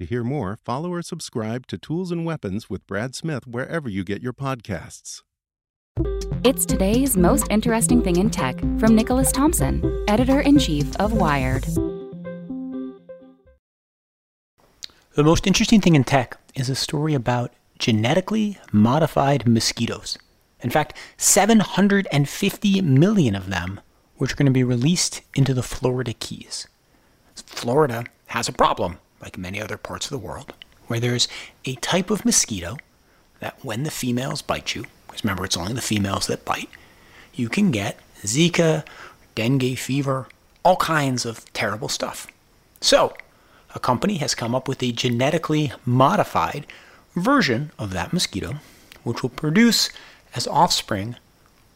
[0.00, 4.04] To hear more, follow or subscribe to Tools and Weapons with Brad Smith wherever you
[4.04, 5.22] get your podcasts.
[6.44, 11.64] It's today's most interesting thing in tech from Nicholas Thompson, editor in chief of Wired.
[15.14, 20.16] The most interesting thing in tech is a story about genetically modified mosquitoes.
[20.60, 23.80] In fact, 750 million of them,
[24.18, 26.68] which are going to be released into the Florida Keys.
[27.34, 30.52] Florida has a problem, like many other parts of the world,
[30.86, 31.28] where there's
[31.64, 32.76] a type of mosquito
[33.40, 36.70] that when the females bite you, because remember it's only the females that bite,
[37.34, 38.84] you can get Zika,
[39.34, 40.28] dengue fever,
[40.64, 42.26] all kinds of terrible stuff.
[42.80, 43.14] So,
[43.74, 46.66] a company has come up with a genetically modified
[47.14, 48.56] version of that mosquito,
[49.04, 49.90] which will produce
[50.34, 51.16] as offspring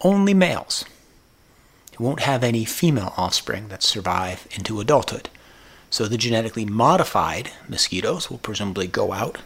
[0.01, 0.85] only males.
[1.93, 5.29] It won't have any female offspring that survive into adulthood.
[5.93, 9.37] So the genetically modified mosquitoes will presumably go out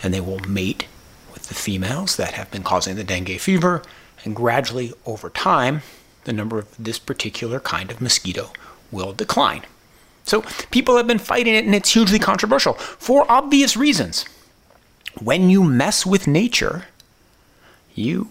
[0.00, 0.86] and they will mate
[1.32, 3.82] with the females that have been causing the dengue fever,
[4.24, 5.82] and gradually over time,
[6.24, 8.52] the number of this particular kind of mosquito
[8.92, 9.62] will decline.
[10.22, 14.26] So people have been fighting it, and it's hugely controversial for obvious reasons.
[15.20, 16.84] When you mess with nature,
[17.96, 18.28] you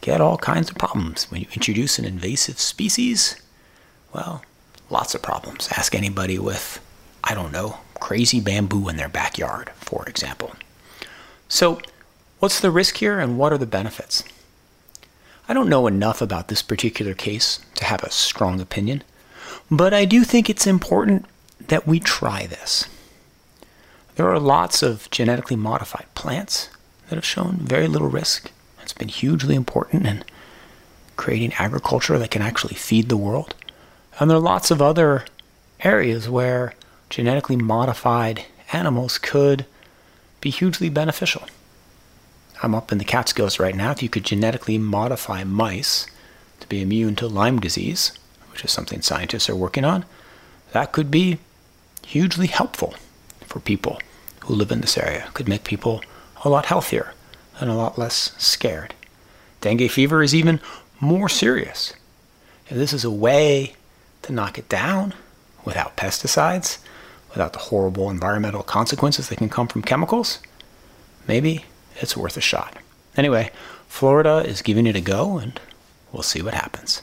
[0.00, 1.30] get all kinds of problems.
[1.30, 3.40] When you introduce an invasive species,
[4.12, 4.42] well,
[4.90, 5.68] lots of problems.
[5.72, 6.80] Ask anybody with,
[7.24, 10.54] I don't know, crazy bamboo in their backyard, for example.
[11.48, 11.80] So,
[12.38, 14.24] what's the risk here and what are the benefits?
[15.48, 19.04] I don't know enough about this particular case to have a strong opinion,
[19.70, 21.24] but I do think it's important
[21.68, 22.86] that we try this.
[24.16, 26.68] There are lots of genetically modified plants
[27.08, 28.50] that have shown very little risk.
[28.82, 30.24] It's been hugely important in
[31.16, 33.54] creating agriculture that can actually feed the world.
[34.18, 35.24] And there are lots of other
[35.80, 36.74] areas where
[37.10, 39.66] genetically modified animals could
[40.40, 41.46] be hugely beneficial.
[42.62, 43.90] I'm up in the Catskills right now.
[43.90, 46.06] If you could genetically modify mice
[46.60, 48.12] to be immune to Lyme disease,
[48.50, 50.06] which is something scientists are working on,
[50.72, 51.38] that could be
[52.06, 52.94] hugely helpful
[53.46, 54.00] for people
[54.40, 55.26] who live in this area.
[55.26, 56.02] It could make people
[56.44, 57.12] a lot healthier
[57.60, 58.94] and a lot less scared.
[59.60, 60.60] Dengue fever is even
[61.00, 61.92] more serious.
[62.68, 63.75] If this is a way
[64.26, 65.14] to knock it down
[65.64, 66.78] without pesticides,
[67.30, 70.38] without the horrible environmental consequences that can come from chemicals,
[71.26, 71.64] maybe
[71.96, 72.76] it's worth a shot.
[73.16, 73.50] Anyway,
[73.88, 75.60] Florida is giving it a go, and
[76.12, 77.02] we'll see what happens.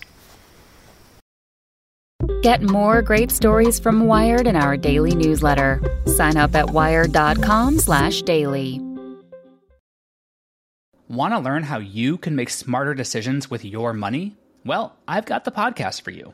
[2.42, 5.82] Get more great stories from Wired in our daily newsletter.
[6.06, 8.82] Sign up at wired.com/daily.
[11.10, 14.38] Want to learn how you can make smarter decisions with your money?
[14.66, 16.34] Well, I've got the podcast for you.